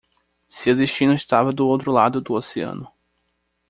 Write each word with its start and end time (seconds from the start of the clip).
Seu 0.47 0.75
destino 0.75 1.13
estava 1.13 1.53
do 1.53 1.67
outro 1.67 1.91
lado 1.91 2.19
do 2.19 2.33
oceano 2.33 2.91